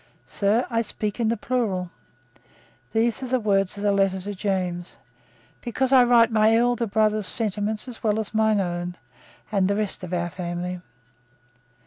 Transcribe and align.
"Sir, 0.25 0.65
I 0.71 0.81
speak 0.81 1.19
in 1.19 1.27
the 1.27 1.37
plural," 1.37 1.91
these 2.91 3.21
are 3.21 3.27
the 3.27 3.39
words 3.39 3.77
of 3.77 3.83
the 3.83 3.91
letter 3.91 4.19
to 4.21 4.33
James, 4.33 4.97
"because 5.61 5.93
I 5.93 6.03
write 6.03 6.31
my 6.31 6.55
elder 6.57 6.87
brother's 6.87 7.27
sentiments 7.27 7.87
as 7.87 8.01
well 8.01 8.19
as 8.19 8.33
my 8.33 8.53
own, 8.59 8.95
and 9.51 9.67
the 9.67 9.75
rest 9.75 10.03
of 10.03 10.11
our 10.11 10.31
family." 10.31 10.81